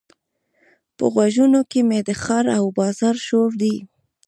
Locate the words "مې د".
1.87-2.09